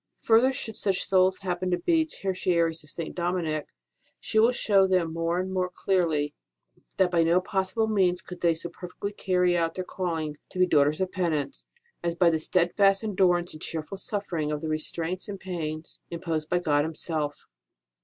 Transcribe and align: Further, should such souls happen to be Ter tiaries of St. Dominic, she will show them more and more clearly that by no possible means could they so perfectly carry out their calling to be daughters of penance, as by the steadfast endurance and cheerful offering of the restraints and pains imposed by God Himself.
Further, 0.21 0.51
should 0.51 0.77
such 0.77 1.05
souls 1.07 1.37
happen 1.41 1.69
to 1.69 1.77
be 1.77 2.07
Ter 2.07 2.33
tiaries 2.33 2.83
of 2.83 2.89
St. 2.89 3.13
Dominic, 3.15 3.67
she 4.19 4.39
will 4.39 4.51
show 4.51 4.87
them 4.87 5.13
more 5.13 5.39
and 5.39 5.53
more 5.53 5.69
clearly 5.71 6.33
that 6.97 7.11
by 7.11 7.21
no 7.21 7.39
possible 7.39 7.85
means 7.85 8.23
could 8.23 8.41
they 8.41 8.55
so 8.55 8.69
perfectly 8.69 9.13
carry 9.13 9.55
out 9.55 9.75
their 9.75 9.83
calling 9.83 10.37
to 10.49 10.57
be 10.57 10.65
daughters 10.65 11.01
of 11.01 11.11
penance, 11.11 11.67
as 12.03 12.15
by 12.15 12.31
the 12.31 12.39
steadfast 12.39 13.03
endurance 13.03 13.53
and 13.53 13.61
cheerful 13.61 13.99
offering 14.11 14.51
of 14.51 14.61
the 14.61 14.69
restraints 14.69 15.27
and 15.29 15.39
pains 15.39 15.99
imposed 16.09 16.49
by 16.49 16.57
God 16.57 16.83
Himself. 16.83 17.45